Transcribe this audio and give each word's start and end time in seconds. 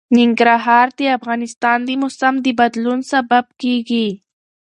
ننګرهار 0.17 0.87
د 0.97 0.99
افغانستان 1.17 1.77
د 1.85 1.89
موسم 2.01 2.33
د 2.45 2.47
بدلون 2.59 2.99
سبب 3.11 3.45
کېږي. 3.61 4.07